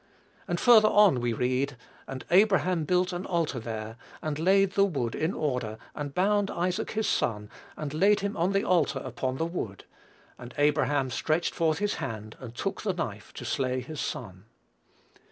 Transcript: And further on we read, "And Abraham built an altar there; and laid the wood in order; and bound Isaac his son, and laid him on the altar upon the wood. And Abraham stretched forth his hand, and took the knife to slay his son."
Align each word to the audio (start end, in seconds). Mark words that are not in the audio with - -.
And 0.47 0.59
further 0.59 0.87
on 0.87 1.19
we 1.21 1.31
read, 1.31 1.77
"And 2.07 2.25
Abraham 2.31 2.85
built 2.85 3.13
an 3.13 3.23
altar 3.27 3.59
there; 3.59 3.97
and 4.19 4.39
laid 4.39 4.71
the 4.71 4.83
wood 4.83 5.13
in 5.13 5.31
order; 5.31 5.77
and 5.93 6.11
bound 6.15 6.49
Isaac 6.49 6.93
his 6.93 7.05
son, 7.07 7.51
and 7.77 7.93
laid 7.93 8.21
him 8.21 8.35
on 8.35 8.51
the 8.51 8.63
altar 8.63 8.97
upon 8.97 9.37
the 9.37 9.45
wood. 9.45 9.83
And 10.39 10.55
Abraham 10.57 11.11
stretched 11.11 11.53
forth 11.53 11.77
his 11.77 11.93
hand, 12.01 12.35
and 12.39 12.55
took 12.55 12.81
the 12.81 12.93
knife 12.93 13.31
to 13.33 13.45
slay 13.45 13.79
his 13.79 13.99
son." 13.99 14.45